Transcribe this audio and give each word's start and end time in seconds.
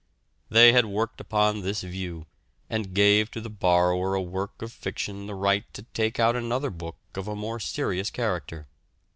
They 0.49 0.73
had 0.73 0.87
worked 0.87 1.21
upon 1.21 1.61
this 1.61 1.81
view, 1.83 2.25
and 2.71 2.95
gave 2.95 3.29
to 3.29 3.39
the 3.39 3.51
borrower 3.51 4.15
of 4.15 4.21
a 4.21 4.25
work 4.25 4.63
of 4.63 4.71
fiction 4.73 5.27
the 5.27 5.35
right 5.35 5.71
to 5.75 5.83
take 5.93 6.19
out 6.19 6.35
another 6.35 6.71
book 6.71 6.97
of 7.13 7.27
a 7.27 7.35
more 7.35 7.59
serious 7.59 8.09
character. 8.09 8.65